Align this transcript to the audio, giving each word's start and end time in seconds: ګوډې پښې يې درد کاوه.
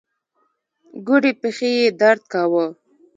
ګوډې 1.07 1.31
پښې 1.41 1.69
يې 1.79 1.87
درد 2.01 2.21
کاوه. 2.31 2.65